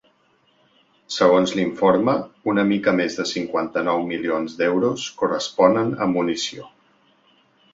[1.17, 2.15] Segons l’informe,
[2.53, 6.67] una mica més de cinquanta-nou milions d’euros corresponen a munició.